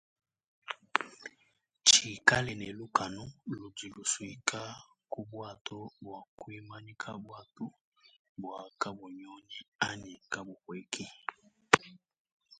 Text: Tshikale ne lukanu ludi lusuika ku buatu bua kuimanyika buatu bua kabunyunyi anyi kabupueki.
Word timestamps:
Tshikale 1.87 2.53
ne 2.59 2.67
lukanu 2.79 3.23
ludi 3.55 3.87
lusuika 3.95 4.61
ku 5.11 5.19
buatu 5.29 5.77
bua 6.03 6.19
kuimanyika 6.39 7.09
buatu 7.23 7.65
bua 8.39 8.61
kabunyunyi 8.81 9.59
anyi 9.87 10.13
kabupueki. 10.31 11.05